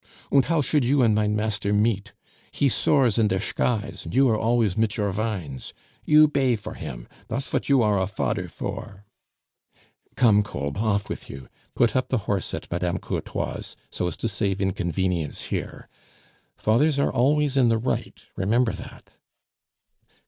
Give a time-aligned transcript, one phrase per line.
[0.31, 2.11] "Und how should you and mein master meet?
[2.51, 5.75] He soars in der shkies, and you are always mit your vines!
[6.03, 9.05] You bay for him, that's vot you are a fader for"
[10.15, 11.47] "Come, Kolb, off with you.
[11.75, 12.97] Put up the horse at Mme.
[12.97, 15.87] Courtois' so as to save inconvenience here;
[16.57, 19.17] fathers are always in the right, remember that."